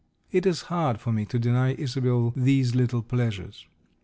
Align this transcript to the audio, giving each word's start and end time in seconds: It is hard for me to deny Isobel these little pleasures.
It 0.31 0.47
is 0.47 0.63
hard 0.63 0.99
for 0.99 1.11
me 1.11 1.25
to 1.27 1.37
deny 1.37 1.75
Isobel 1.75 2.33
these 2.35 2.73
little 2.73 3.03
pleasures. 3.03 3.67